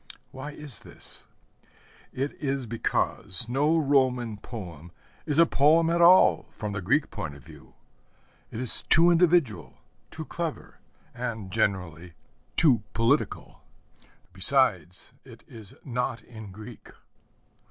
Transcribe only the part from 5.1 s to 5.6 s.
is a